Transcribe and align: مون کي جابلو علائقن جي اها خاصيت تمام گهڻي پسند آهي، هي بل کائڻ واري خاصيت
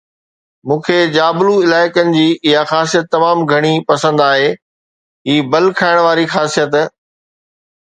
مون 0.67 0.79
کي 0.85 0.93
جابلو 1.17 1.51
علائقن 1.65 2.09
جي 2.15 2.23
اها 2.31 2.63
خاصيت 2.71 3.11
تمام 3.17 3.45
گهڻي 3.53 3.75
پسند 3.93 4.25
آهي، 4.31 4.49
هي 5.29 5.39
بل 5.53 5.71
کائڻ 5.83 6.03
واري 6.09 6.27
خاصيت 6.35 6.73